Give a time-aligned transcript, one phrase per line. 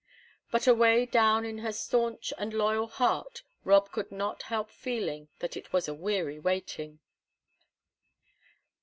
[0.49, 5.55] But away down in her stanch and loyal heart Rob could not help feeling that
[5.55, 7.01] it was weary waiting.